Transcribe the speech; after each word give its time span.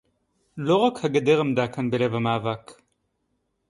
לא 0.57 0.75
רק 0.75 1.05
הגדר 1.05 1.39
עמדה 1.39 1.67
כאן 1.67 1.89
בלב 1.91 2.13
המאבק 2.13 2.71